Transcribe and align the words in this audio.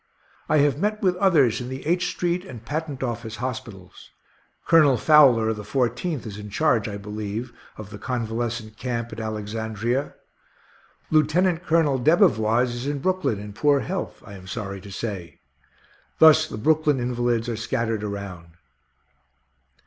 I 0.49 0.57
have 0.57 0.79
met 0.79 1.03
with 1.03 1.15
others 1.17 1.61
in 1.61 1.69
the 1.69 1.85
H 1.85 2.07
street 2.07 2.43
and 2.43 2.65
Patent 2.65 3.03
office 3.03 3.35
hospitals. 3.35 4.09
Colonel 4.65 4.97
Fowler, 4.97 5.49
of 5.49 5.57
the 5.57 5.63
Fourteenth, 5.63 6.25
is 6.25 6.39
in 6.39 6.49
charge, 6.49 6.87
I 6.87 6.97
believe, 6.97 7.53
of 7.77 7.91
the 7.91 7.99
convalescent 7.99 8.77
camp 8.77 9.13
at 9.13 9.19
Alexandria. 9.19 10.15
Lieutenant 11.11 11.63
Colonel 11.67 11.99
Debevoise 11.99 12.73
is 12.73 12.87
in 12.87 12.97
Brooklyn, 12.97 13.37
in 13.37 13.53
poor 13.53 13.81
health, 13.81 14.23
I 14.25 14.33
am 14.33 14.47
sorry 14.47 14.81
to 14.81 14.91
say. 14.91 15.37
Thus 16.17 16.47
the 16.49 16.57
Brooklyn 16.57 16.99
invalids 16.99 17.47
are 17.47 17.55
scattered 17.55 18.03
around. 18.03 18.47